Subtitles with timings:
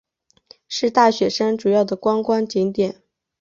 [0.67, 3.03] 是大雪山主要的观光景点。